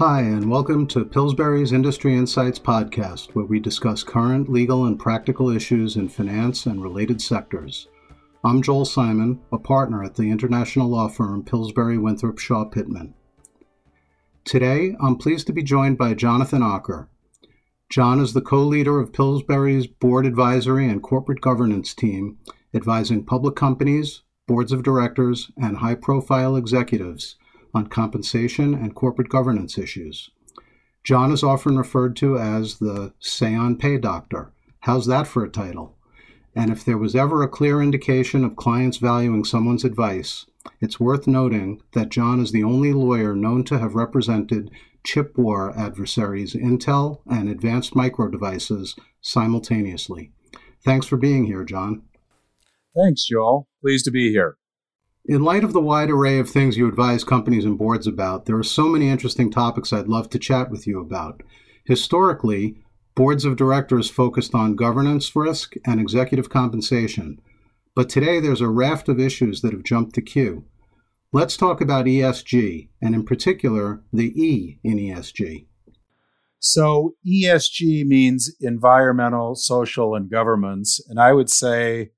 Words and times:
Hi, 0.00 0.22
and 0.22 0.50
welcome 0.50 0.86
to 0.86 1.04
Pillsbury's 1.04 1.72
Industry 1.72 2.16
Insights 2.16 2.58
podcast, 2.58 3.34
where 3.34 3.44
we 3.44 3.60
discuss 3.60 4.02
current 4.02 4.48
legal 4.48 4.86
and 4.86 4.98
practical 4.98 5.50
issues 5.50 5.96
in 5.96 6.08
finance 6.08 6.64
and 6.64 6.82
related 6.82 7.20
sectors. 7.20 7.86
I'm 8.42 8.62
Joel 8.62 8.86
Simon, 8.86 9.42
a 9.52 9.58
partner 9.58 10.02
at 10.02 10.14
the 10.14 10.30
international 10.30 10.88
law 10.88 11.08
firm 11.08 11.44
Pillsbury 11.44 11.98
Winthrop 11.98 12.38
Shaw 12.38 12.64
Pittman. 12.64 13.12
Today, 14.46 14.96
I'm 15.02 15.18
pleased 15.18 15.46
to 15.48 15.52
be 15.52 15.62
joined 15.62 15.98
by 15.98 16.14
Jonathan 16.14 16.62
Ocker. 16.62 17.08
Jon 17.90 18.20
is 18.20 18.32
the 18.32 18.40
co 18.40 18.62
leader 18.62 19.00
of 19.00 19.12
Pillsbury's 19.12 19.86
board 19.86 20.24
advisory 20.24 20.88
and 20.88 21.02
corporate 21.02 21.42
governance 21.42 21.92
team, 21.92 22.38
advising 22.72 23.26
public 23.26 23.54
companies, 23.54 24.22
boards 24.46 24.72
of 24.72 24.82
directors, 24.82 25.50
and 25.58 25.76
high 25.76 25.94
profile 25.94 26.56
executives 26.56 27.36
on 27.74 27.86
compensation 27.86 28.74
and 28.74 28.94
corporate 28.94 29.28
governance 29.28 29.78
issues. 29.78 30.30
Jon 31.02 31.32
is 31.32 31.42
often 31.42 31.78
referred 31.78 32.16
to 32.16 32.38
as 32.38 32.78
the 32.78 33.12
say 33.18 33.54
on 33.54 33.76
pay 33.76 33.98
doctor. 33.98 34.52
How's 34.80 35.06
that 35.06 35.26
for 35.26 35.44
a 35.44 35.50
title? 35.50 35.96
And 36.54 36.70
if 36.70 36.84
there 36.84 36.98
was 36.98 37.14
ever 37.14 37.42
a 37.42 37.48
clear 37.48 37.80
indication 37.80 38.44
of 38.44 38.56
clients 38.56 38.98
valuing 38.98 39.44
someone's 39.44 39.84
advice, 39.84 40.46
it's 40.80 41.00
worth 41.00 41.26
noting 41.26 41.80
that 41.92 42.08
Jon 42.08 42.40
is 42.40 42.52
the 42.52 42.64
only 42.64 42.92
lawyer 42.92 43.34
known 43.34 43.64
to 43.64 43.78
have 43.78 43.94
represented 43.94 44.70
chip 45.04 45.38
war 45.38 45.72
adversaries 45.78 46.54
Intel 46.54 47.20
and 47.30 47.48
Advanced 47.48 47.96
Micro 47.96 48.28
Devices 48.28 48.96
simultaneously. 49.20 50.32
Thanks 50.84 51.06
for 51.06 51.16
being 51.16 51.44
here, 51.46 51.64
Jon. 51.64 52.02
Thanks, 52.96 53.26
Joel. 53.26 53.68
Pleased 53.80 54.04
to 54.06 54.10
be 54.10 54.30
here. 54.30 54.56
In 55.26 55.42
light 55.42 55.64
of 55.64 55.74
the 55.74 55.82
wide 55.82 56.10
array 56.10 56.38
of 56.38 56.48
things 56.48 56.78
you 56.78 56.88
advise 56.88 57.24
companies 57.24 57.66
and 57.66 57.76
boards 57.76 58.06
about, 58.06 58.46
there 58.46 58.56
are 58.56 58.62
so 58.62 58.88
many 58.88 59.08
interesting 59.08 59.50
topics 59.50 59.92
I'd 59.92 60.08
love 60.08 60.30
to 60.30 60.38
chat 60.38 60.70
with 60.70 60.86
you 60.86 60.98
about. 60.98 61.42
Historically, 61.84 62.82
boards 63.14 63.44
of 63.44 63.56
directors 63.56 64.08
focused 64.08 64.54
on 64.54 64.76
governance 64.76 65.36
risk 65.36 65.74
and 65.84 66.00
executive 66.00 66.48
compensation, 66.48 67.38
but 67.94 68.08
today 68.08 68.40
there's 68.40 68.62
a 68.62 68.68
raft 68.68 69.08
of 69.10 69.20
issues 69.20 69.60
that 69.60 69.72
have 69.72 69.82
jumped 69.82 70.14
the 70.14 70.22
queue. 70.22 70.64
Let's 71.32 71.56
talk 71.56 71.82
about 71.82 72.06
ESG, 72.06 72.88
and 73.02 73.14
in 73.14 73.24
particular, 73.24 74.02
the 74.12 74.32
E 74.42 74.80
in 74.82 74.96
ESG. 74.96 75.66
So, 76.58 77.14
ESG 77.26 78.04
means 78.06 78.54
environmental, 78.60 79.54
social, 79.54 80.14
and 80.14 80.30
governance. 80.30 81.00
And 81.08 81.20
I 81.20 81.32
would 81.32 81.50
say 81.50 82.10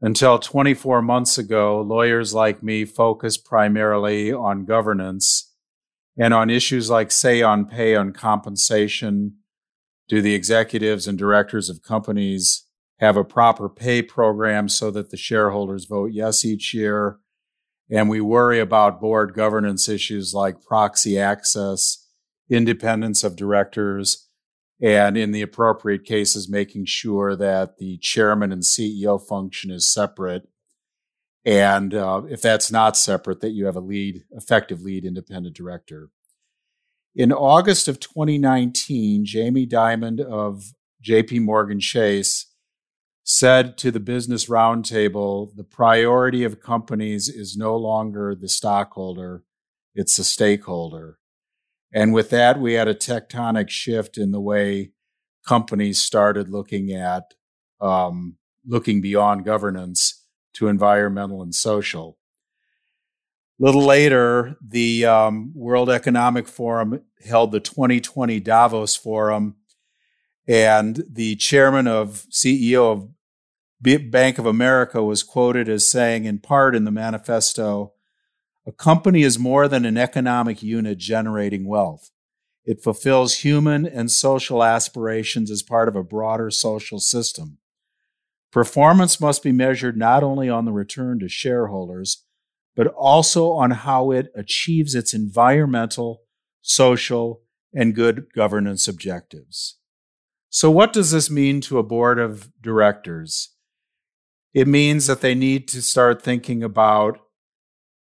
until 0.00 0.38
24 0.38 1.00
months 1.02 1.38
ago, 1.38 1.80
lawyers 1.80 2.34
like 2.34 2.62
me 2.62 2.84
focused 2.84 3.44
primarily 3.44 4.32
on 4.32 4.64
governance 4.64 5.54
and 6.18 6.34
on 6.34 6.50
issues 6.50 6.90
like 6.90 7.10
say 7.10 7.42
on 7.42 7.66
pay 7.66 7.94
on 7.94 8.12
compensation. 8.12 9.36
Do 10.08 10.20
the 10.20 10.34
executives 10.34 11.06
and 11.06 11.18
directors 11.18 11.68
of 11.68 11.82
companies 11.82 12.64
have 12.98 13.16
a 13.16 13.24
proper 13.24 13.68
pay 13.68 14.02
program 14.02 14.68
so 14.68 14.90
that 14.90 15.10
the 15.10 15.16
shareholders 15.16 15.86
vote 15.86 16.10
yes 16.12 16.44
each 16.44 16.72
year? 16.72 17.18
And 17.90 18.08
we 18.08 18.20
worry 18.20 18.60
about 18.60 19.00
board 19.00 19.34
governance 19.34 19.88
issues 19.88 20.34
like 20.34 20.62
proxy 20.62 21.18
access, 21.18 22.06
independence 22.50 23.22
of 23.24 23.36
directors, 23.36 24.25
and 24.80 25.16
in 25.16 25.32
the 25.32 25.42
appropriate 25.42 26.04
cases, 26.04 26.48
making 26.48 26.84
sure 26.84 27.34
that 27.36 27.78
the 27.78 27.98
chairman 27.98 28.52
and 28.52 28.62
CEO 28.62 29.20
function 29.20 29.70
is 29.70 29.86
separate. 29.86 30.48
And 31.44 31.94
uh, 31.94 32.22
if 32.28 32.42
that's 32.42 32.70
not 32.70 32.96
separate, 32.96 33.40
that 33.40 33.52
you 33.52 33.66
have 33.66 33.76
a 33.76 33.80
lead, 33.80 34.24
effective 34.32 34.82
lead 34.82 35.04
independent 35.04 35.56
director. 35.56 36.10
In 37.14 37.32
August 37.32 37.88
of 37.88 37.98
2019, 37.98 39.24
Jamie 39.24 39.66
Dimon 39.66 40.20
of 40.20 40.74
JP 41.02 41.42
Morgan 41.42 41.80
Chase 41.80 42.52
said 43.22 43.78
to 43.78 43.90
the 43.90 44.00
Business 44.00 44.46
Roundtable 44.46 45.54
the 45.56 45.64
priority 45.64 46.44
of 46.44 46.60
companies 46.60 47.28
is 47.28 47.56
no 47.56 47.76
longer 47.76 48.34
the 48.34 48.48
stockholder, 48.48 49.44
it's 49.94 50.16
the 50.16 50.24
stakeholder. 50.24 51.18
And 51.92 52.12
with 52.12 52.30
that, 52.30 52.60
we 52.60 52.74
had 52.74 52.88
a 52.88 52.94
tectonic 52.94 53.70
shift 53.70 54.18
in 54.18 54.32
the 54.32 54.40
way 54.40 54.92
companies 55.46 55.98
started 55.98 56.48
looking 56.50 56.92
at 56.92 57.34
um, 57.80 58.36
looking 58.66 59.00
beyond 59.00 59.44
governance 59.44 60.24
to 60.54 60.68
environmental 60.68 61.42
and 61.42 61.54
social. 61.54 62.18
A 63.60 63.64
little 63.64 63.84
later, 63.84 64.56
the 64.66 65.06
um, 65.06 65.52
World 65.54 65.88
Economic 65.88 66.46
Forum 66.46 67.00
held 67.24 67.52
the 67.52 67.60
2020 67.60 68.40
Davos 68.40 68.96
Forum, 68.96 69.56
and 70.46 71.02
the 71.10 71.36
chairman 71.36 71.86
of 71.86 72.26
CEO 72.30 72.92
of 72.92 74.10
Bank 74.10 74.38
of 74.38 74.46
America 74.46 75.02
was 75.02 75.22
quoted 75.22 75.68
as 75.68 75.88
saying, 75.88 76.24
in 76.24 76.38
part 76.38 76.74
in 76.74 76.84
the 76.84 76.90
manifesto, 76.90 77.92
a 78.66 78.72
company 78.72 79.22
is 79.22 79.38
more 79.38 79.68
than 79.68 79.84
an 79.84 79.96
economic 79.96 80.62
unit 80.62 80.98
generating 80.98 81.66
wealth. 81.66 82.10
It 82.64 82.82
fulfills 82.82 83.38
human 83.38 83.86
and 83.86 84.10
social 84.10 84.64
aspirations 84.64 85.50
as 85.50 85.62
part 85.62 85.88
of 85.88 85.94
a 85.94 86.02
broader 86.02 86.50
social 86.50 86.98
system. 86.98 87.58
Performance 88.50 89.20
must 89.20 89.42
be 89.42 89.52
measured 89.52 89.96
not 89.96 90.22
only 90.22 90.48
on 90.48 90.64
the 90.64 90.72
return 90.72 91.18
to 91.20 91.28
shareholders, 91.28 92.24
but 92.74 92.88
also 92.88 93.52
on 93.52 93.70
how 93.70 94.10
it 94.10 94.32
achieves 94.34 94.94
its 94.94 95.14
environmental, 95.14 96.22
social, 96.60 97.42
and 97.72 97.94
good 97.94 98.26
governance 98.34 98.88
objectives. 98.88 99.78
So, 100.50 100.70
what 100.70 100.92
does 100.92 101.10
this 101.10 101.30
mean 101.30 101.60
to 101.62 101.78
a 101.78 101.82
board 101.82 102.18
of 102.18 102.50
directors? 102.60 103.56
it 104.56 104.66
means 104.66 105.06
that 105.06 105.20
they 105.20 105.34
need 105.34 105.68
to 105.68 105.82
start 105.82 106.22
thinking 106.22 106.62
about 106.62 107.18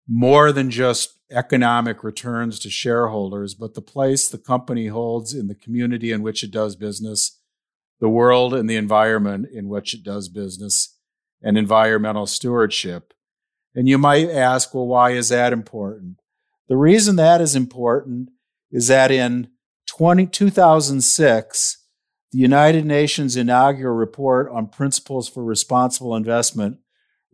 more 0.07 0.51
than 0.51 0.71
just 0.71 1.19
economic 1.29 2.03
returns 2.03 2.59
to 2.59 2.69
shareholders, 2.69 3.53
but 3.53 3.73
the 3.73 3.81
place 3.81 4.29
the 4.29 4.37
company 4.37 4.87
holds 4.87 5.33
in 5.33 5.47
the 5.47 5.55
community 5.55 6.11
in 6.11 6.21
which 6.21 6.43
it 6.43 6.51
does 6.51 6.75
business, 6.75 7.39
the 7.99 8.09
world 8.09 8.53
and 8.53 8.69
the 8.69 8.77
environment 8.77 9.47
in 9.51 9.67
which 9.67 9.93
it 9.93 10.03
does 10.03 10.29
business, 10.29 10.97
and 11.41 11.57
environmental 11.57 12.25
stewardship. 12.25 13.13
And 13.75 13.87
you 13.87 13.97
might 13.97 14.29
ask, 14.29 14.73
well, 14.73 14.87
why 14.87 15.11
is 15.11 15.29
that 15.29 15.53
important? 15.53 16.19
The 16.67 16.77
reason 16.77 17.15
that 17.17 17.41
is 17.41 17.55
important 17.55 18.29
is 18.71 18.87
that 18.87 19.11
in 19.11 19.49
20, 19.87 20.27
2006, 20.27 21.83
the 22.31 22.37
United 22.37 22.85
Nations 22.85 23.37
inaugural 23.37 23.95
report 23.95 24.49
on 24.51 24.67
principles 24.67 25.29
for 25.29 25.43
responsible 25.43 26.15
investment 26.15 26.79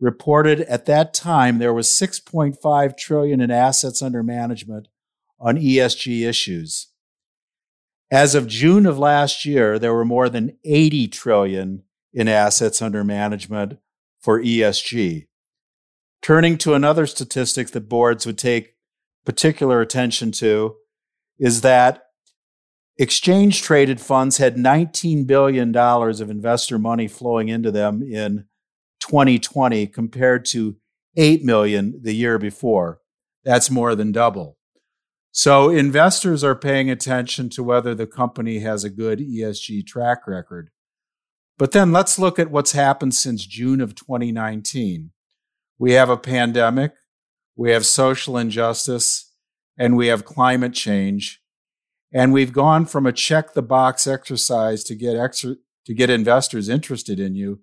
reported 0.04 0.60
at 0.62 0.84
that 0.84 1.14
time 1.14 1.58
there 1.58 1.72
was 1.72 1.88
6.5 1.88 2.96
trillion 2.96 3.40
in 3.40 3.50
assets 3.50 4.02
under 4.02 4.22
management 4.22 4.88
on 5.40 5.56
ESG 5.56 6.28
issues. 6.28 6.88
As 8.10 8.34
of 8.34 8.46
June 8.46 8.84
of 8.84 8.98
last 8.98 9.46
year, 9.46 9.78
there 9.78 9.94
were 9.94 10.04
more 10.04 10.28
than 10.28 10.58
80 10.64 11.08
trillion 11.08 11.84
in 12.12 12.28
assets 12.28 12.82
under 12.82 13.02
management 13.02 13.78
for 14.20 14.40
ESG. 14.40 15.26
Turning 16.20 16.58
to 16.58 16.74
another 16.74 17.06
statistic 17.06 17.70
that 17.70 17.88
boards 17.88 18.26
would 18.26 18.38
take 18.38 18.74
particular 19.24 19.80
attention 19.80 20.30
to 20.32 20.76
is 21.38 21.62
that 21.62 22.02
Exchange 22.96 23.62
traded 23.62 24.00
funds 24.00 24.36
had 24.36 24.54
$19 24.54 25.26
billion 25.26 25.76
of 25.76 26.30
investor 26.30 26.78
money 26.78 27.08
flowing 27.08 27.48
into 27.48 27.72
them 27.72 28.02
in 28.02 28.44
2020 29.08 29.86
compared 29.88 30.44
to 30.46 30.76
8 31.16 31.44
million 31.44 32.00
the 32.02 32.14
year 32.14 32.38
before. 32.38 33.00
That's 33.44 33.70
more 33.70 33.94
than 33.94 34.12
double. 34.12 34.56
So 35.30 35.68
investors 35.68 36.42
are 36.44 36.54
paying 36.54 36.90
attention 36.90 37.50
to 37.50 37.62
whether 37.62 37.94
the 37.94 38.06
company 38.06 38.60
has 38.60 38.84
a 38.84 38.90
good 38.90 39.18
ESG 39.18 39.86
track 39.86 40.26
record. 40.26 40.70
But 41.58 41.72
then 41.72 41.92
let's 41.92 42.18
look 42.18 42.38
at 42.38 42.50
what's 42.50 42.72
happened 42.72 43.14
since 43.14 43.46
June 43.46 43.80
of 43.80 43.94
2019. 43.94 45.10
We 45.78 45.92
have 45.92 46.08
a 46.08 46.16
pandemic, 46.16 46.94
we 47.56 47.72
have 47.72 47.84
social 47.84 48.38
injustice, 48.38 49.32
and 49.76 49.96
we 49.96 50.06
have 50.06 50.24
climate 50.24 50.72
change. 50.72 51.40
And 52.12 52.32
we've 52.32 52.52
gone 52.52 52.86
from 52.86 53.06
a 53.06 53.12
check 53.12 53.54
the 53.54 53.62
box 53.62 54.06
exercise 54.06 54.84
to 54.84 54.94
get 54.94 55.16
extra, 55.16 55.56
to 55.84 55.94
get 55.94 56.10
investors 56.10 56.68
interested 56.68 57.18
in 57.18 57.34
you 57.34 57.60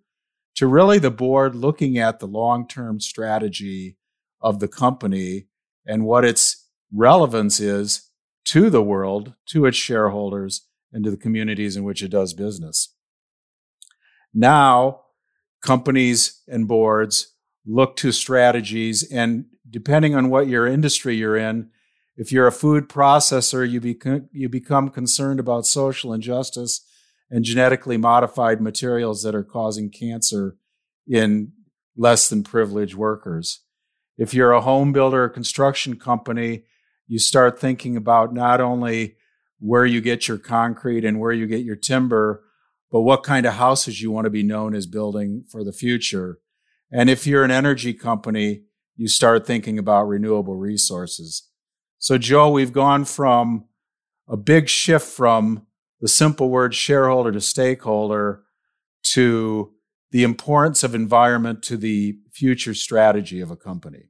to 0.56 0.68
really 0.68 1.00
the 1.00 1.12
board 1.12 1.56
looking 1.56 1.98
at 1.98 2.20
the 2.20 2.28
long-term 2.28 3.00
strategy 3.00 3.98
of 4.42 4.60
the 4.60 4.68
company 4.68 5.48
and 5.86 6.06
what 6.06 6.26
its 6.26 6.68
relevance 6.94 7.60
is 7.60 8.10
to 8.46 8.70
the 8.70 8.84
world, 8.84 9.34
to 9.48 9.66
its 9.66 9.78
shareholders, 9.78 10.68
and 10.92 11.04
to 11.04 11.12
the 11.12 11.18
communities 11.18 11.78
in 11.78 11.84
which 11.84 12.04
it 12.04 12.10
does 12.10 12.34
business. 12.34 12.94
Now, 14.34 15.02
companies 15.62 16.42
and 16.48 16.68
boards 16.68 17.34
look 17.66 17.96
to 17.98 18.12
strategies, 18.12 19.10
and 19.12 19.46
depending 19.70 20.16
on 20.16 20.30
what 20.30 20.48
your 20.48 20.68
industry 20.68 21.16
you're 21.16 21.38
in, 21.38 21.70
If 22.18 22.32
you're 22.32 22.48
a 22.48 22.52
food 22.52 22.90
processor, 22.90 23.68
you, 23.68 23.80
become 23.80 24.30
you 24.32 24.50
become 24.50 24.90
concerned 24.90 25.40
about 25.40 25.66
social 25.66 26.14
injustice 26.14 26.86
and 27.32 27.46
genetically 27.46 27.98
modified 27.98 28.62
materials 28.62 29.24
that 29.24 29.34
are 29.34 29.44
causing 29.44 29.90
cancer 29.90 30.58
in 31.08 31.54
less 31.96 32.30
than 32.30 32.44
privileged 32.44 32.94
workers. 32.94 33.62
If 34.18 34.34
you're 34.34 34.52
a 34.52 34.62
home 34.62 34.92
builder 34.92 35.24
or 35.24 35.30
construction 35.30 35.96
company, 35.96 36.66
you 37.08 37.18
start 37.18 37.58
thinking 37.58 37.96
about 37.96 38.34
not 38.34 38.62
only 38.62 39.16
where 39.60 39.86
you 39.86 40.02
get 40.02 40.28
your 40.28 40.38
concrete 40.38 41.06
and 41.06 41.20
where 41.20 41.32
you 41.32 41.48
get 41.48 41.64
your 41.64 41.76
timber, 41.76 42.44
but 42.92 43.02
what 43.02 43.24
kind 43.24 43.46
of 43.46 43.54
houses 43.54 44.02
you 44.02 44.12
want 44.12 44.26
to 44.26 44.30
be 44.30 44.44
known 44.44 44.76
as 44.76 44.86
building 44.86 45.46
for 45.50 45.64
the 45.64 45.72
future. 45.72 46.40
And 46.92 47.10
if 47.10 47.26
you're 47.26 47.46
an 47.46 47.52
energy 47.52 47.94
company, 47.94 48.64
you 48.98 49.08
start 49.08 49.48
thinking 49.48 49.80
about 49.80 50.08
renewable 50.08 50.56
resources. 50.56 51.48
So, 51.98 52.18
Joe, 52.18 52.50
we've 52.52 52.74
gone 52.74 53.06
from 53.06 53.66
a 54.28 54.36
big 54.36 54.68
shift 54.68 55.08
from 55.08 55.68
the 56.02 56.08
simple 56.08 56.50
word 56.50 56.74
shareholder 56.74 57.32
to 57.32 57.40
stakeholder 57.40 58.42
to 59.04 59.72
the 60.12 60.24
importance 60.24 60.84
of 60.84 60.94
environment 60.94 61.64
to 61.64 61.78
the 61.78 62.18
future 62.32 62.74
strategy 62.74 63.40
of 63.40 63.52
a 63.52 63.56
company. 63.56 64.10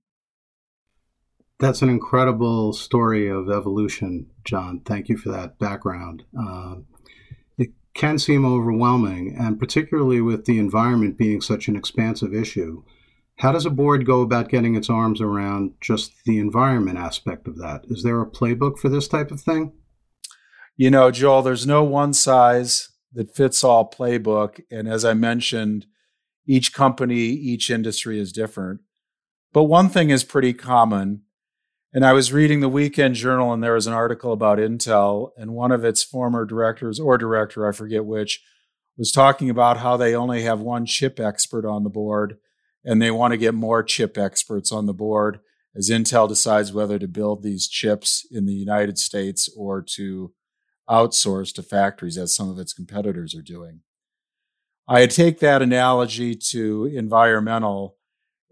That's 1.59 1.83
an 1.83 1.89
incredible 1.89 2.73
story 2.73 3.29
of 3.29 3.51
evolution, 3.51 4.27
Jon. 4.43 4.81
Thank 4.83 5.09
you 5.09 5.17
for 5.17 5.29
that 5.29 5.59
background. 5.59 6.23
Uh, 6.39 6.77
it 7.59 7.69
can 7.93 8.17
seem 8.17 8.45
overwhelming, 8.45 9.35
and 9.37 9.59
particularly 9.59 10.21
with 10.21 10.45
the 10.45 10.57
environment 10.57 11.19
being 11.19 11.39
such 11.39 11.67
an 11.67 11.75
expansive 11.75 12.33
issue. 12.33 12.83
How 13.37 13.51
does 13.51 13.67
a 13.67 13.71
board 13.71 14.07
go 14.07 14.21
about 14.21 14.49
getting 14.49 14.75
its 14.75 14.89
arms 14.89 15.21
around 15.21 15.73
just 15.81 16.13
the 16.25 16.39
environment 16.39 16.97
aspect 16.97 17.47
of 17.47 17.57
that? 17.57 17.85
Is 17.89 18.01
there 18.01 18.21
a 18.21 18.29
playbook 18.29 18.79
for 18.79 18.89
this 18.89 19.07
type 19.07 19.29
of 19.29 19.41
thing? 19.41 19.73
You 20.81 20.89
know, 20.89 21.11
Joel, 21.11 21.43
there's 21.43 21.67
no 21.67 21.83
one 21.83 22.11
size 22.11 22.89
that 23.13 23.35
fits 23.35 23.63
all 23.63 23.87
playbook. 23.87 24.61
And 24.71 24.87
as 24.87 25.05
I 25.05 25.13
mentioned, 25.13 25.85
each 26.47 26.73
company, 26.73 27.19
each 27.19 27.69
industry 27.69 28.19
is 28.19 28.31
different. 28.31 28.79
But 29.53 29.65
one 29.65 29.89
thing 29.89 30.09
is 30.09 30.23
pretty 30.23 30.53
common 30.53 31.21
and 31.93 32.03
I 32.03 32.13
was 32.13 32.33
reading 32.33 32.61
the 32.61 32.69
Weekend 32.69 33.13
Journal, 33.13 33.53
and 33.53 33.61
there 33.61 33.75
was 33.75 33.85
an 33.85 33.93
article 33.93 34.33
about 34.33 34.57
Intel, 34.57 35.31
and 35.37 35.51
one 35.51 35.71
of 35.71 35.85
its 35.85 36.01
former 36.01 36.45
directors 36.45 36.99
or 36.99 37.15
director, 37.15 37.67
I 37.67 37.73
forget 37.73 38.05
which, 38.05 38.41
was 38.97 39.11
talking 39.11 39.51
about 39.51 39.77
how 39.77 39.97
they 39.97 40.15
only 40.15 40.41
have 40.41 40.61
one 40.61 40.87
chip 40.87 41.19
expert 41.19 41.63
on 41.63 41.83
the 41.83 41.89
board, 41.89 42.37
and 42.83 42.99
they 42.99 43.11
want 43.11 43.33
to 43.33 43.37
get 43.37 43.53
more 43.53 43.83
chip 43.83 44.17
experts 44.17 44.71
on 44.71 44.87
the 44.87 44.93
board 44.93 45.41
as 45.75 45.91
Intel 45.91 46.27
decides 46.27 46.73
whether 46.73 46.97
to 46.97 47.07
build 47.07 47.43
these 47.43 47.67
chips 47.67 48.25
in 48.31 48.47
the 48.47 48.53
United 48.53 48.97
States 48.97 49.47
or 49.55 49.81
to 49.81 50.31
outsource 50.91 51.53
to 51.55 51.63
factories, 51.63 52.17
as 52.17 52.35
some 52.35 52.49
of 52.49 52.59
its 52.59 52.73
competitors 52.73 53.33
are 53.33 53.41
doing. 53.41 53.79
I 54.87 55.07
take 55.07 55.39
that 55.39 55.61
analogy 55.61 56.35
to 56.35 56.85
environmental 56.93 57.95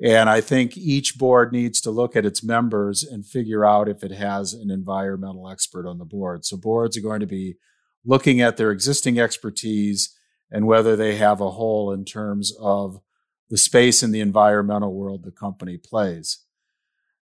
and 0.02 0.30
I 0.30 0.40
think 0.40 0.78
each 0.78 1.18
board 1.18 1.52
needs 1.52 1.82
to 1.82 1.92
look 1.92 2.16
at 2.16 2.26
its 2.26 2.42
members 2.42 3.04
and 3.04 3.26
figure 3.26 3.66
out 3.66 3.90
if 3.90 4.02
it 4.02 4.12
has 4.12 4.54
an 4.54 4.72
environmental 4.72 5.50
expert 5.50 5.86
on 5.86 5.98
the 5.98 6.06
board. 6.06 6.46
So 6.46 6.56
boards 6.56 6.96
are 6.96 7.02
going 7.02 7.20
to 7.20 7.26
be 7.28 7.58
looking 8.06 8.40
at 8.40 8.56
their 8.56 8.72
existing 8.72 9.20
expertise 9.20 10.16
and 10.50 10.66
whether 10.66 10.96
they 10.96 11.16
have 11.18 11.42
a 11.42 11.52
hole 11.52 11.92
in 11.92 12.06
terms 12.06 12.54
of 12.62 13.02
the 13.50 13.58
space 13.58 14.02
in 14.02 14.12
the 14.12 14.22
environmental 14.22 14.94
world 14.94 15.24
the 15.24 15.32
company 15.32 15.78
plays. 15.78 16.46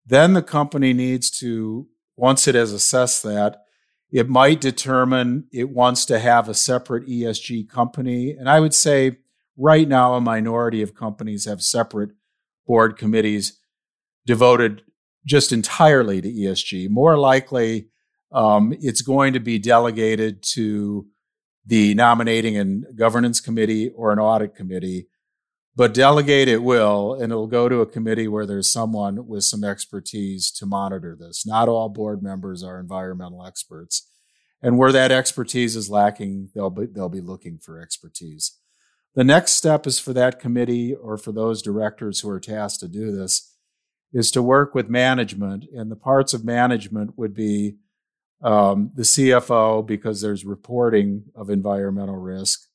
Then 0.06 0.34
the 0.34 0.44
company 0.44 0.94
needs 0.94 1.32
to, 1.40 1.88
once 2.16 2.48
it 2.48 2.54
has 2.54 2.72
assessed 2.72 3.24
that, 3.24 3.64
it 4.12 4.30
might 4.30 4.62
determine 4.62 5.48
it 5.52 5.70
wants 5.70 6.06
to 6.06 6.20
have 6.20 6.48
a 6.48 6.54
separate 6.54 7.08
ESG 7.08 7.70
company. 7.70 8.32
And 8.32 8.50
I 8.50 8.60
would 8.60 8.74
say 8.74 9.18
right 9.58 9.88
now, 9.88 10.14
a 10.14 10.22
minority 10.22 10.82
of 10.82 10.96
companies 10.96 11.46
have 11.46 11.62
separate 11.62 12.12
board 12.66 12.98
committees 12.98 13.60
devoted 14.26 14.84
just 15.26 15.52
entirely 15.52 16.22
to 16.22 16.32
ESG. 16.32 16.90
More 16.90 17.18
likely, 17.18 17.90
um, 18.32 18.74
it's 18.80 19.02
going 19.02 19.34
to 19.34 19.40
be 19.40 19.60
delegated 19.60 20.42
to 20.54 21.08
the 21.66 21.94
nominating 21.96 22.58
and 22.58 22.86
governance 22.96 23.42
committee 23.42 23.90
or 23.90 24.14
an 24.14 24.20
audit 24.20 24.56
committee, 24.56 25.08
but 25.78 25.94
delegate 25.94 26.48
it 26.48 26.64
will, 26.64 27.14
and 27.14 27.32
it'll 27.32 27.46
go 27.46 27.70
to 27.70 27.82
a 27.82 27.86
committee 27.86 28.28
where 28.28 28.48
there's 28.48 28.72
someone 28.72 29.28
with 29.28 29.44
some 29.44 29.64
expertise 29.64 30.50
to 30.54 30.66
monitor 30.66 31.16
this. 31.16 31.46
Not 31.46 31.70
all 31.70 31.88
board 31.88 32.24
members 32.24 32.64
are 32.64 32.80
environmental 32.80 33.46
experts. 33.46 34.10
And 34.60 34.80
where 34.80 34.92
that 34.92 35.12
expertise 35.12 35.76
is 35.76 35.88
lacking, 35.88 36.50
they'll 36.56 36.72
be, 36.72 36.88
they'll 36.88 37.10
be 37.10 37.22
looking 37.22 37.60
for 37.60 37.80
expertise. 37.80 38.58
The 39.14 39.24
next 39.24 39.52
step 39.52 39.86
is 39.86 40.00
for 40.00 40.14
that 40.14 40.40
committee 40.40 40.96
or 40.96 41.16
for 41.16 41.32
those 41.32 41.62
directors 41.62 42.22
who 42.22 42.30
are 42.30 42.40
tasked 42.40 42.80
to 42.80 42.88
do 42.88 43.12
this 43.12 43.54
is 44.12 44.32
to 44.32 44.42
work 44.42 44.74
with 44.74 44.90
management. 44.90 45.66
And 45.72 45.92
the 45.92 45.96
parts 45.96 46.34
of 46.34 46.44
management 46.44 47.20
would 47.20 47.36
be 47.36 47.76
um, 48.42 48.92
the 48.96 49.04
CFO, 49.04 49.86
because 49.86 50.22
there's 50.22 50.44
reporting 50.44 51.26
of 51.36 51.52
environmental 51.52 52.18
risk. 52.18 52.68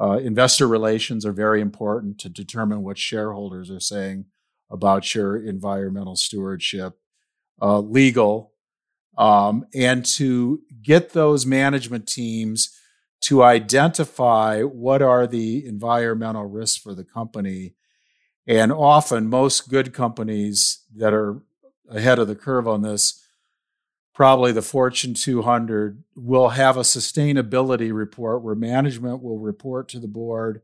Uh, 0.00 0.18
investor 0.18 0.68
relations 0.68 1.24
are 1.24 1.32
very 1.32 1.60
important 1.60 2.18
to 2.18 2.28
determine 2.28 2.82
what 2.82 2.98
shareholders 2.98 3.70
are 3.70 3.80
saying 3.80 4.26
about 4.70 5.14
your 5.14 5.36
environmental 5.36 6.16
stewardship. 6.16 6.98
Uh, 7.60 7.80
legal, 7.80 8.52
um, 9.16 9.64
and 9.74 10.04
to 10.04 10.60
get 10.82 11.14
those 11.14 11.46
management 11.46 12.06
teams 12.06 12.78
to 13.22 13.42
identify 13.42 14.60
what 14.62 15.00
are 15.00 15.26
the 15.26 15.64
environmental 15.66 16.44
risks 16.44 16.76
for 16.76 16.94
the 16.94 17.04
company. 17.04 17.74
And 18.46 18.70
often, 18.70 19.28
most 19.28 19.70
good 19.70 19.94
companies 19.94 20.82
that 20.94 21.14
are 21.14 21.42
ahead 21.88 22.18
of 22.18 22.28
the 22.28 22.36
curve 22.36 22.68
on 22.68 22.82
this, 22.82 23.25
probably 24.16 24.50
the 24.50 24.62
Fortune 24.62 25.12
200, 25.12 26.02
will 26.14 26.48
have 26.48 26.78
a 26.78 26.80
sustainability 26.80 27.92
report 27.92 28.42
where 28.42 28.54
management 28.54 29.22
will 29.22 29.38
report 29.38 29.90
to 29.90 30.00
the 30.00 30.08
board 30.08 30.62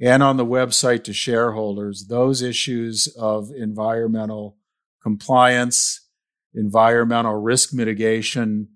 and 0.00 0.24
on 0.24 0.36
the 0.36 0.44
website 0.44 1.04
to 1.04 1.12
shareholders 1.12 2.08
those 2.08 2.42
issues 2.42 3.06
of 3.16 3.52
environmental 3.56 4.56
compliance, 5.00 6.08
environmental 6.52 7.40
risk 7.40 7.72
mitigation, 7.72 8.66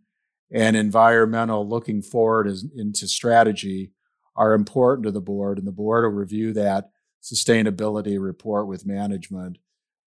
and 0.49 0.77
environmental 0.77 1.69
looking 1.69 2.01
forward 2.01 2.47
as, 2.47 2.65
into 2.77 3.09
strategy 3.09 3.91
are 4.37 4.55
important 4.55 5.05
to 5.07 5.11
the 5.11 5.21
board, 5.21 5.59
and 5.59 5.67
the 5.67 5.73
board 5.73 6.05
will 6.05 6.21
review 6.21 6.53
that 6.53 6.93
sustainability 7.21 8.17
report 8.23 8.69
with 8.69 8.87
management 8.87 9.59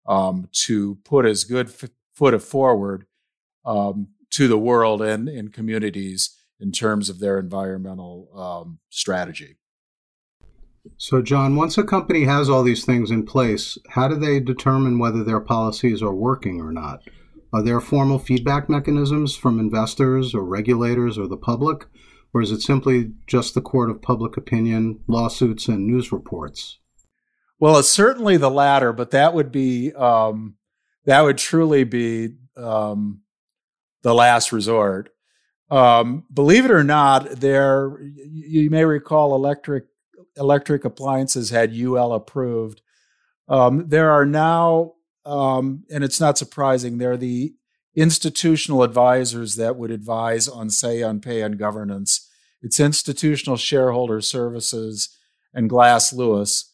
um, 0.07 0.47
to 0.53 0.95
put 1.03 1.25
as 1.25 1.43
good 1.43 1.67
f- 1.67 1.89
foot 2.15 2.41
forward 2.41 3.05
um, 3.65 4.07
to 4.31 4.47
the 4.47 4.57
world 4.57 5.01
and, 5.01 5.27
in 5.27 5.49
communities 5.49 6.37
in 6.59 6.71
terms 6.71 7.09
of 7.09 7.19
their 7.19 7.39
environmental 7.39 8.29
um, 8.35 8.79
strategy. 8.89 9.57
So, 10.97 11.21
Jon, 11.21 11.55
once 11.55 11.77
a 11.77 11.83
company 11.83 12.25
has 12.25 12.49
all 12.49 12.63
these 12.63 12.85
things 12.85 13.11
in 13.11 13.25
place, 13.25 13.77
how 13.89 14.07
do 14.07 14.15
they 14.15 14.39
determine 14.39 14.99
whether 14.99 15.23
their 15.23 15.39
policies 15.39 16.01
are 16.01 16.13
working 16.13 16.59
or 16.59 16.71
not? 16.71 17.03
Are 17.53 17.61
there 17.61 17.81
formal 17.81 18.17
feedback 18.17 18.69
mechanisms 18.69 19.35
from 19.35 19.59
investors 19.59 20.33
or 20.33 20.43
regulators 20.43 21.17
or 21.17 21.27
the 21.27 21.37
public? 21.37 21.85
Or 22.33 22.41
is 22.41 22.51
it 22.51 22.61
simply 22.61 23.11
just 23.27 23.53
the 23.53 23.61
court 23.61 23.89
of 23.89 24.01
public 24.01 24.37
opinion, 24.37 25.01
lawsuits, 25.07 25.67
and 25.67 25.85
news 25.85 26.11
reports? 26.11 26.79
Well, 27.59 27.77
it's 27.77 27.89
certainly 27.89 28.37
the 28.37 28.49
latter, 28.49 28.93
but 28.93 29.11
that 29.11 29.33
would 29.33 29.51
be 29.51 29.91
um, 29.93 30.55
that 31.05 31.21
would 31.21 31.37
truly 31.37 31.83
be 31.83 32.35
um, 32.55 33.21
the 34.03 34.13
last 34.13 34.51
resort. 34.51 35.09
Um, 35.69 36.25
believe 36.33 36.65
it 36.65 36.71
or 36.71 36.83
not, 36.83 37.39
there 37.39 37.97
you 38.01 38.69
may 38.69 38.85
recall 38.85 39.35
electric 39.35 39.85
electric 40.37 40.85
appliances 40.85 41.49
had 41.49 41.73
UL 41.75 42.13
approved. 42.13 42.81
Um, 43.47 43.87
there 43.89 44.11
are 44.11 44.25
now 44.25 44.93
um, 45.25 45.83
and 45.89 46.03
it's 46.03 46.19
not 46.19 46.37
surprising, 46.37 46.97
they're 46.97 47.17
the 47.17 47.53
institutional 47.95 48.83
advisors 48.83 49.55
that 49.55 49.75
would 49.75 49.91
advise 49.91 50.47
on, 50.47 50.69
say, 50.69 51.03
on 51.03 51.19
pay 51.19 51.41
and 51.41 51.59
governance. 51.59 52.27
It's 52.61 52.79
institutional 52.79 53.57
shareholder 53.57 54.21
services 54.21 55.15
and 55.53 55.69
Glass 55.69 56.13
Lewis 56.13 56.73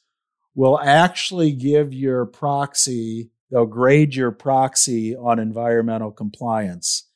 will 0.54 0.80
actually 0.80 1.52
give 1.52 1.94
your 1.94 2.26
proxy, 2.26 3.32
they'll 3.52 3.66
grade 3.66 4.16
your 4.16 4.32
proxy 4.32 5.16
on 5.16 5.40
environmental 5.40 6.12
compliance. 6.12 7.07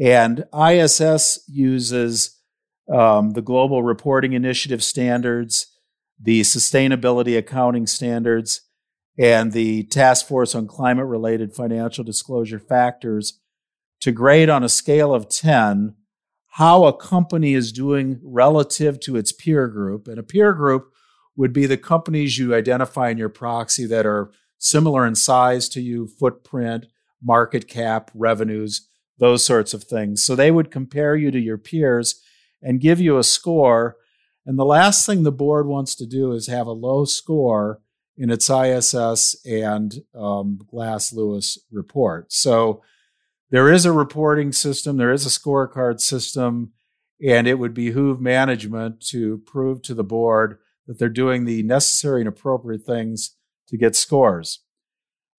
And 0.00 0.44
ISS 0.58 1.44
uses 1.46 2.38
um, 2.90 3.32
the 3.32 3.42
Global 3.42 3.82
Reporting 3.82 4.32
Initiative 4.32 4.82
standards, 4.82 5.66
the 6.18 6.40
Sustainability 6.40 7.36
Accounting 7.36 7.86
Standards, 7.86 8.62
and 9.18 9.52
the 9.52 9.84
Task 9.84 10.26
Force 10.26 10.54
on 10.54 10.66
Climate 10.66 11.06
Related 11.06 11.54
Financial 11.54 12.02
Disclosure 12.02 12.58
Factors 12.58 13.38
to 14.00 14.10
grade 14.12 14.48
on 14.48 14.64
a 14.64 14.68
scale 14.68 15.14
of 15.14 15.28
10 15.28 15.94
how 16.54 16.84
a 16.84 16.96
company 16.96 17.54
is 17.54 17.70
doing 17.70 18.18
relative 18.24 18.98
to 19.00 19.16
its 19.16 19.30
peer 19.30 19.68
group. 19.68 20.08
And 20.08 20.18
a 20.18 20.22
peer 20.22 20.52
group 20.52 20.92
would 21.36 21.52
be 21.52 21.66
the 21.66 21.76
companies 21.76 22.38
you 22.38 22.54
identify 22.54 23.10
in 23.10 23.18
your 23.18 23.28
proxy 23.28 23.86
that 23.86 24.04
are 24.04 24.32
similar 24.58 25.06
in 25.06 25.14
size 25.14 25.68
to 25.70 25.80
you, 25.80 26.08
footprint, 26.08 26.86
market 27.22 27.68
cap, 27.68 28.10
revenues, 28.14 28.88
those 29.20 29.44
sorts 29.44 29.72
of 29.72 29.84
things. 29.84 30.24
So 30.24 30.34
they 30.34 30.50
would 30.50 30.70
compare 30.70 31.14
you 31.14 31.30
to 31.30 31.38
your 31.38 31.58
peers 31.58 32.20
and 32.60 32.80
give 32.80 33.00
you 33.00 33.18
a 33.18 33.24
score. 33.24 33.96
And 34.44 34.58
the 34.58 34.64
last 34.64 35.06
thing 35.06 35.22
the 35.22 35.30
board 35.30 35.66
wants 35.66 35.94
to 35.96 36.06
do 36.06 36.32
is 36.32 36.48
have 36.48 36.66
a 36.66 36.72
low 36.72 37.04
score 37.04 37.80
in 38.16 38.30
its 38.30 38.50
ISS 38.50 39.36
and 39.46 39.94
um, 40.14 40.58
Glass 40.68 41.12
Lewis 41.12 41.58
report. 41.70 42.32
So 42.32 42.82
there 43.50 43.70
is 43.70 43.84
a 43.84 43.92
reporting 43.92 44.52
system, 44.52 44.96
there 44.96 45.12
is 45.12 45.26
a 45.26 45.40
scorecard 45.40 46.00
system, 46.00 46.72
and 47.24 47.46
it 47.46 47.58
would 47.58 47.74
behoove 47.74 48.20
management 48.20 49.00
to 49.08 49.38
prove 49.38 49.82
to 49.82 49.94
the 49.94 50.04
board 50.04 50.58
that 50.86 50.98
they're 50.98 51.08
doing 51.08 51.44
the 51.44 51.62
necessary 51.62 52.20
and 52.20 52.28
appropriate 52.28 52.84
things 52.84 53.36
to 53.68 53.76
get 53.76 53.94
scores. 53.94 54.60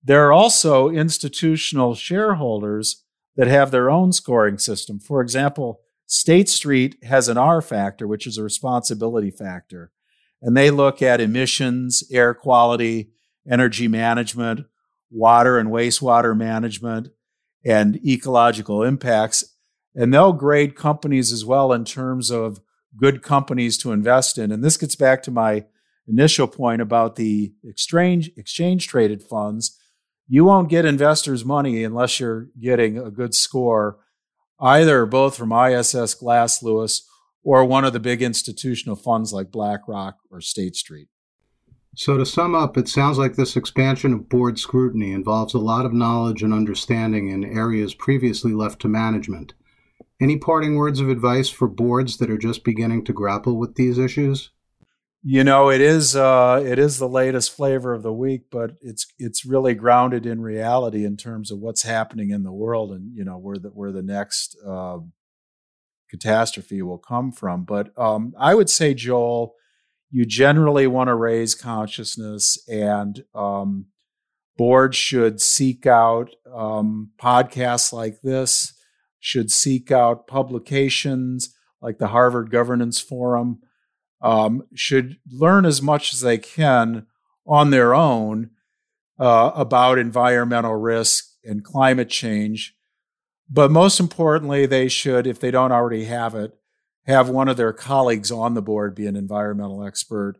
There 0.04 0.26
are 0.28 0.34
also 0.34 0.90
institutional 0.90 1.96
shareholders 1.96 3.04
that 3.36 3.48
have 3.48 3.72
their 3.72 3.90
own 3.90 4.12
scoring 4.12 4.58
system. 4.58 5.00
For 5.00 5.22
example, 5.22 5.82
State 6.06 6.50
Street 6.50 6.98
has 7.04 7.30
an 7.30 7.38
R 7.38 7.62
factor, 7.62 8.08
which 8.08 8.28
is 8.28 8.38
a 8.38 8.44
responsibility 8.44 9.32
factor. 9.32 9.92
And 10.42 10.58
they 10.58 10.72
look 10.72 11.02
at 11.02 11.22
emissions, 11.22 12.04
air 12.12 12.34
quality, 12.34 13.12
energy 13.50 13.88
management, 13.88 14.66
water 15.10 15.58
and 15.58 15.70
wastewater 15.70 16.36
management, 16.36 17.10
and 17.64 18.04
ecological 18.06 18.84
impacts. 18.84 19.56
And 19.94 20.14
they'll 20.14 20.34
grade 20.34 20.76
companies 20.76 21.32
as 21.32 21.46
well 21.46 21.72
in 21.74 21.86
terms 21.86 22.32
of 22.32 22.60
good 22.98 23.22
companies 23.22 23.78
to 23.80 23.92
invest 23.92 24.38
in. 24.38 24.52
And 24.52 24.64
this 24.64 24.78
gets 24.78 24.96
back 24.96 25.24
to 25.24 25.32
my 25.32 25.66
initial 26.08 26.48
point 26.48 26.82
about 26.82 27.16
the 27.16 27.54
exchange 27.64 28.32
exchange 28.36 28.88
traded 28.88 29.24
funds 29.24 29.78
you 30.34 30.46
won't 30.46 30.70
get 30.70 30.86
investors' 30.86 31.44
money 31.44 31.84
unless 31.84 32.22
you're 32.22 32.48
getting 32.58 32.98
a 32.98 33.12
good 33.12 33.36
score, 33.36 34.00
either 34.62 35.06
both 35.06 35.36
from 35.36 35.52
ISS 35.52 36.14
Glass 36.14 36.64
Lewis 36.64 37.06
or 37.44 37.66
one 37.66 37.84
of 37.84 37.92
the 37.92 38.00
big 38.00 38.22
institutional 38.22 38.96
funds 38.96 39.34
like 39.34 39.52
BlackRock 39.52 40.20
or 40.30 40.40
State 40.40 40.78
Street. 40.78 41.10
So, 41.98 42.16
to 42.16 42.26
sum 42.26 42.56
up, 42.56 42.78
it 42.78 42.88
sounds 42.88 43.18
like 43.18 43.36
this 43.36 43.58
expansion 43.58 44.14
of 44.14 44.30
board 44.30 44.58
scrutiny 44.58 45.12
involves 45.12 45.54
a 45.54 45.60
lot 45.60 45.86
of 45.86 45.92
knowledge 45.92 46.44
and 46.44 46.54
understanding 46.54 47.28
in 47.28 47.44
areas 47.44 47.94
previously 47.94 48.54
left 48.54 48.80
to 48.84 48.88
management. 48.88 49.54
Any 50.22 50.38
parting 50.38 50.76
words 50.76 51.02
of 51.02 51.10
advice 51.10 51.50
for 51.50 51.68
boards 51.68 52.20
that 52.20 52.30
are 52.30 52.38
just 52.38 52.64
beginning 52.64 53.04
to 53.04 53.12
grapple 53.12 53.58
with 53.58 53.76
these 53.76 53.98
issues? 53.98 54.52
You 55.24 55.44
know, 55.44 55.70
it 55.70 55.82
is 55.82 56.16
uh, 56.16 56.64
it 56.66 56.80
is 56.80 56.98
the 56.98 57.08
latest 57.08 57.56
flavor 57.56 57.94
of 57.94 58.02
the 58.02 58.14
week, 58.14 58.46
but 58.52 58.72
it's 58.82 59.06
it's 59.20 59.46
really 59.46 59.76
grounded 59.76 60.26
in 60.26 60.42
reality 60.42 61.06
in 61.06 61.16
terms 61.16 61.52
of 61.52 61.60
what's 61.60 61.84
happening 61.84 62.32
in 62.32 62.42
the 62.42 62.52
world, 62.52 62.92
and 62.92 63.16
you 63.16 63.24
know 63.24 63.38
where 63.38 63.60
the 63.60 63.70
where 63.70 63.92
the 63.92 64.02
next 64.02 64.58
uh, 64.68 64.98
catastrophe 66.10 66.82
will 66.82 66.98
come 66.98 67.32
from. 67.32 67.66
But 67.66 67.98
um, 68.00 68.34
I 68.36 68.56
would 68.56 68.70
say, 68.70 68.96
Joel, 68.96 69.54
you 70.10 70.26
generally 70.26 70.88
want 70.88 71.10
to 71.10 71.16
raise 71.16 71.54
consciousness, 71.54 72.58
and 72.68 73.24
um, 73.36 73.86
boards 74.58 74.98
should 74.98 75.40
seek 75.40 75.86
out 75.86 76.32
um, 76.52 77.12
podcasts 77.22 77.94
like 77.94 78.22
this, 78.22 78.74
should 79.20 79.52
seek 79.52 79.92
out 79.92 80.26
publications 80.26 81.54
like 81.80 82.00
the 82.00 82.08
Harvard 82.08 82.50
Governance 82.50 83.00
Forum 83.00 83.60
um, 84.22 84.64
should 84.76 85.18
learn 85.32 85.66
as 85.66 85.82
much 85.82 86.14
as 86.14 86.22
they 86.22 86.38
can 86.38 87.08
on 87.46 87.72
their 87.72 87.94
own 87.94 88.52
uh, 89.20 89.52
about 89.56 89.98
environmental 89.98 90.76
risk 90.76 91.26
and 91.44 91.64
climate 91.64 92.10
change. 92.10 92.76
But 93.50 93.72
most 93.72 94.00
importantly, 94.00 94.66
they 94.66 94.88
should, 94.88 95.28
if 95.28 95.40
they 95.40 95.52
don't 95.52 95.72
already 95.72 96.06
have 96.06 96.36
it, 96.36 96.54
have 97.06 97.30
one 97.30 97.48
of 97.48 97.58
their 97.58 97.74
colleagues 97.74 98.32
on 98.32 98.54
the 98.54 98.62
board 98.62 98.96
be 98.96 99.08
an 99.08 99.16
environmental 99.16 99.84
expert 99.84 100.36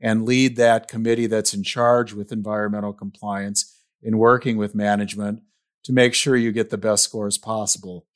and 0.00 0.24
lead 0.24 0.56
that 0.56 0.88
committee 0.88 1.26
that's 1.26 1.54
in 1.54 1.62
charge 1.62 2.12
with 2.12 2.32
environmental 2.32 2.92
compliance 2.92 3.72
in 4.02 4.18
working 4.18 4.56
with 4.56 4.74
management 4.74 5.40
to 5.84 5.92
make 5.92 6.14
sure 6.14 6.36
you 6.36 6.52
get 6.52 6.70
the 6.70 6.78
best 6.78 7.04
scores 7.04 7.38
possible. 7.38 8.06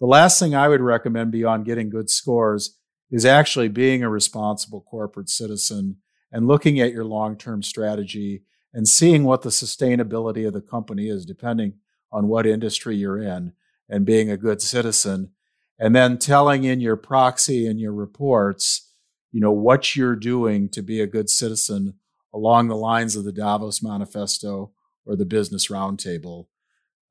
The 0.00 0.06
last 0.06 0.38
thing 0.38 0.54
I 0.54 0.68
would 0.68 0.80
recommend 0.80 1.30
beyond 1.30 1.64
getting 1.64 1.88
good 1.88 2.10
scores 2.10 2.78
is 3.12 3.26
actually 3.26 3.68
being 3.68 4.02
a 4.02 4.08
responsible 4.08 4.80
corporate 4.80 5.28
citizen 5.28 5.98
and 6.32 6.48
looking 6.48 6.80
at 6.80 6.92
your 6.92 7.04
long 7.04 7.36
term 7.36 7.62
strategy 7.62 8.42
and 8.72 8.88
seeing 8.88 9.24
what 9.24 9.42
the 9.42 9.50
sustainability 9.50 10.46
of 10.46 10.54
the 10.54 10.62
company 10.62 11.08
is, 11.08 11.26
depending 11.26 11.74
on 12.10 12.26
what 12.26 12.46
industry 12.46 12.96
you're 12.96 13.20
in, 13.20 13.52
and 13.88 14.06
being 14.06 14.30
a 14.30 14.36
good 14.38 14.62
citizen. 14.62 15.30
And 15.78 15.94
then 15.94 16.16
telling 16.16 16.64
in 16.64 16.80
your 16.80 16.96
proxy 16.96 17.66
and 17.66 17.78
your 17.78 17.92
reports, 17.92 18.90
you 19.30 19.40
know, 19.40 19.52
what 19.52 19.94
you're 19.94 20.16
doing 20.16 20.70
to 20.70 20.82
be 20.82 21.00
a 21.00 21.06
good 21.06 21.28
citizen 21.28 21.94
along 22.32 22.68
the 22.68 22.76
lines 22.76 23.14
of 23.14 23.24
the 23.24 23.32
Davos 23.32 23.82
Manifesto 23.82 24.72
or 25.04 25.16
the 25.16 25.26
Business 25.26 25.68
Roundtable. 25.68 26.46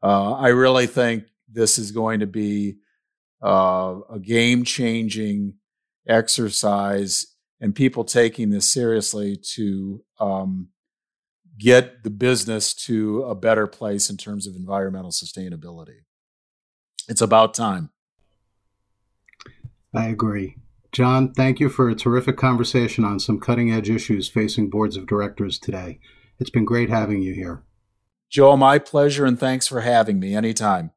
Uh, 0.01 0.33
I 0.33 0.47
really 0.47 0.87
think 0.87 1.25
this 1.47 1.77
is 1.77 1.91
going 1.91 2.21
to 2.21 2.27
be 2.27 2.77
uh, 3.43 3.99
a 4.09 4.19
game 4.19 4.63
changing 4.63 5.55
exercise 6.07 7.25
and 7.59 7.75
people 7.75 8.03
taking 8.03 8.49
this 8.49 8.71
seriously 8.71 9.37
to 9.55 10.03
um, 10.19 10.69
get 11.57 12.03
the 12.03 12.09
business 12.09 12.73
to 12.73 13.23
a 13.23 13.35
better 13.35 13.67
place 13.67 14.09
in 14.09 14.17
terms 14.17 14.47
of 14.47 14.55
environmental 14.55 15.11
sustainability. 15.11 15.99
It's 17.07 17.21
about 17.21 17.53
time. 17.53 17.91
I 19.93 20.07
agree. 20.07 20.57
Jon, 20.91 21.33
thank 21.33 21.59
you 21.59 21.69
for 21.69 21.89
a 21.89 21.95
terrific 21.95 22.35
conversation 22.35 23.05
on 23.05 23.19
some 23.19 23.39
cutting 23.39 23.71
edge 23.71 23.89
issues 23.89 24.27
facing 24.27 24.69
boards 24.69 24.97
of 24.97 25.07
directors 25.07 25.57
today. 25.59 25.99
It's 26.39 26.49
been 26.49 26.65
great 26.65 26.89
having 26.89 27.21
you 27.21 27.33
here. 27.33 27.63
Joe, 28.29 28.57
my 28.57 28.79
pleasure, 28.79 29.25
and 29.25 29.39
thanks 29.39 29.67
for 29.67 29.81
having 29.81 30.19
me 30.19 30.33
anytime. 30.33 30.91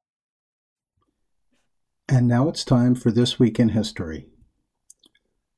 And 2.08 2.26
now 2.28 2.48
it's 2.48 2.64
time 2.64 2.94
for 2.94 3.10
This 3.10 3.38
Week 3.38 3.58
in 3.58 3.70
History. 3.70 4.28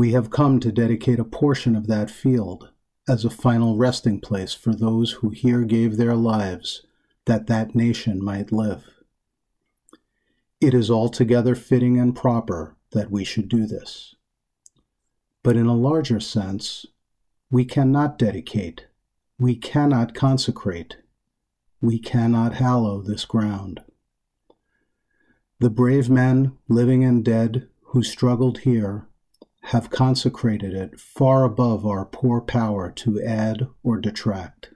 we 0.00 0.12
have 0.12 0.30
come 0.30 0.58
to 0.58 0.72
dedicate 0.72 1.18
a 1.18 1.24
portion 1.24 1.76
of 1.76 1.86
that 1.86 2.10
field 2.10 2.70
as 3.06 3.22
a 3.22 3.28
final 3.28 3.76
resting 3.76 4.18
place 4.18 4.54
for 4.54 4.74
those 4.74 5.12
who 5.12 5.28
here 5.28 5.60
gave 5.60 5.98
their 5.98 6.14
lives 6.14 6.86
that 7.26 7.48
that 7.48 7.74
nation 7.74 8.24
might 8.24 8.50
live. 8.50 8.82
It 10.58 10.72
is 10.72 10.90
altogether 10.90 11.54
fitting 11.54 11.98
and 11.98 12.16
proper 12.16 12.76
that 12.92 13.10
we 13.10 13.24
should 13.24 13.46
do 13.46 13.66
this. 13.66 14.14
But 15.42 15.58
in 15.58 15.66
a 15.66 15.76
larger 15.76 16.18
sense, 16.18 16.86
we 17.50 17.66
cannot 17.66 18.18
dedicate, 18.18 18.86
we 19.38 19.54
cannot 19.54 20.14
consecrate, 20.14 20.96
we 21.82 21.98
cannot 21.98 22.54
hallow 22.54 23.02
this 23.02 23.26
ground. 23.26 23.82
The 25.58 25.68
brave 25.68 26.08
men, 26.08 26.56
living 26.70 27.04
and 27.04 27.22
dead, 27.22 27.68
who 27.88 28.02
struggled 28.02 28.60
here 28.60 29.06
have 29.62 29.90
consecrated 29.90 30.74
it 30.74 30.98
far 30.98 31.44
above 31.44 31.86
our 31.86 32.04
poor 32.04 32.40
power 32.40 32.90
to 32.90 33.22
add 33.22 33.68
or 33.82 34.00
detract. 34.00 34.70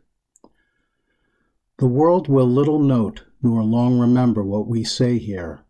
The 1.79 1.87
world 1.87 2.29
will 2.29 2.47
little 2.47 2.79
note 2.79 3.25
nor 3.43 3.62
long 3.62 3.99
remember 3.99 4.43
what 4.43 4.67
we 4.67 4.85
say 4.85 5.19
here, 5.19 5.64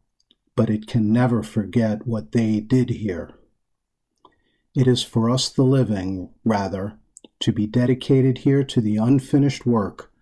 but 0.55 0.71
it 0.71 0.87
can 0.87 1.13
never 1.13 1.43
forget 1.43 2.07
what 2.07 2.33
they 2.33 2.61
did 2.61 2.91
here. 2.91 3.31
It 4.77 4.87
is 4.87 5.03
for 5.03 5.31
us, 5.31 5.49
the 5.49 5.63
living, 5.63 6.31
rather, 6.45 6.99
to 7.41 7.53
be 7.53 7.67
dedicated 7.67 8.39
here 8.39 8.65
to 8.65 8.81
the 8.81 8.97
unfinished 8.97 9.65
work 9.65 10.13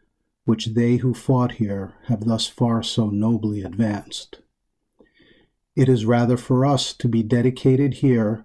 which 0.45 0.75
they 0.75 0.97
who 0.97 1.15
fought 1.15 1.53
here 1.53 1.95
have 2.07 2.25
thus 2.25 2.47
far 2.47 2.83
so 2.83 3.09
nobly 3.09 3.63
advanced. 3.63 4.41
It 5.77 5.89
is 5.89 6.05
rather 6.05 6.37
for 6.37 6.67
us 6.67 6.93
to 6.95 7.09
be 7.09 7.23
dedicated 7.23 7.95
here 7.95 8.45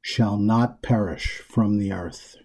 shall 0.00 0.36
not 0.36 0.82
perish 0.82 1.42
from 1.46 1.78
the 1.78 1.92
earth. 1.92 2.36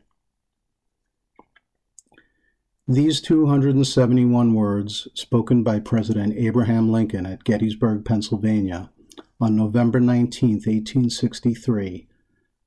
These 2.88 3.22
271 3.22 4.54
words, 4.54 5.08
spoken 5.14 5.64
by 5.64 5.80
President 5.80 6.36
Abraham 6.36 6.92
Lincoln 6.92 7.26
at 7.26 7.46
Gettysburg, 7.46 8.04
Pennsylvania, 8.04 8.92
on 9.40 9.56
November 9.56 10.02
19, 10.02 10.56
1863, 10.56 12.08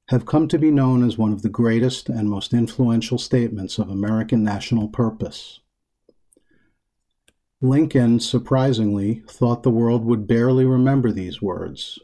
have 0.09 0.25
come 0.25 0.49
to 0.49 0.59
be 0.59 0.71
known 0.71 1.05
as 1.05 1.19
one 1.19 1.33
of 1.33 1.43
the 1.43 1.49
greatest 1.49 2.09
and 2.09 2.31
most 2.31 2.55
influential 2.55 3.19
statements 3.19 3.78
of 3.78 3.90
American 3.90 4.43
national 4.43 4.88
purpose. 4.88 5.61
Lincoln, 7.61 8.21
surprisingly, 8.21 9.23
thought 9.28 9.62
the 9.62 9.71
world 9.71 10.05
would 10.05 10.26
barely 10.26 10.64
remember 10.64 11.11
these 11.11 11.43
words. 11.43 11.99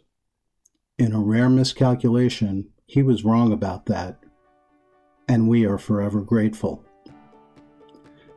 In 0.98 1.14
a 1.14 1.20
rare 1.20 1.48
miscalculation, 1.48 2.68
he 2.86 3.02
was 3.02 3.24
wrong 3.24 3.50
about 3.50 3.86
that, 3.86 4.18
and 5.26 5.48
we 5.48 5.64
are 5.64 5.78
forever 5.78 6.20
grateful. 6.20 6.84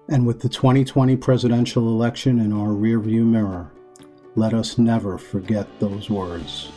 And 0.07 0.25
with 0.25 0.39
the 0.39 0.47
2020 0.47 1.17
presidential 1.17 1.89
election 1.89 2.39
in 2.39 2.53
our 2.53 2.69
rearview 2.69 3.25
mirror, 3.25 3.73
let 4.35 4.53
us 4.53 4.77
never 4.77 5.17
forget 5.17 5.67
those 5.79 6.09
words. 6.09 6.71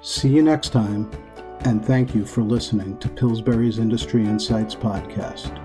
See 0.00 0.30
you 0.30 0.42
next 0.42 0.70
time, 0.70 1.10
and 1.60 1.84
thank 1.84 2.14
you 2.14 2.24
for 2.24 2.42
listening 2.42 2.98
to 2.98 3.08
Pillsbury's 3.08 3.78
Industry 3.78 4.24
Insights 4.24 4.74
podcast. 4.74 5.58